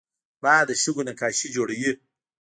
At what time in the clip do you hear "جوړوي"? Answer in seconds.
1.55-1.91